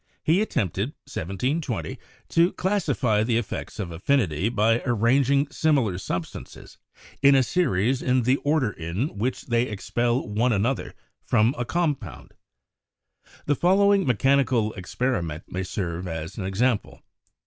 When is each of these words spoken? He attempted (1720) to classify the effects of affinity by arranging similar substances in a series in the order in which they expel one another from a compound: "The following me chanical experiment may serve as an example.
He 0.23 0.41
attempted 0.41 0.93
(1720) 1.13 1.99
to 2.29 2.53
classify 2.53 3.21
the 3.23 3.37
effects 3.37 3.79
of 3.79 3.91
affinity 3.91 4.49
by 4.49 4.81
arranging 4.83 5.47
similar 5.51 5.99
substances 5.99 6.79
in 7.21 7.35
a 7.35 7.43
series 7.43 8.01
in 8.01 8.23
the 8.23 8.37
order 8.37 8.71
in 8.71 9.15
which 9.15 9.43
they 9.45 9.67
expel 9.67 10.27
one 10.27 10.53
another 10.53 10.95
from 11.23 11.53
a 11.55 11.65
compound: 11.65 12.33
"The 13.45 13.53
following 13.55 14.07
me 14.07 14.15
chanical 14.15 14.75
experiment 14.75 15.43
may 15.47 15.61
serve 15.61 16.07
as 16.07 16.35
an 16.35 16.45
example. 16.45 17.03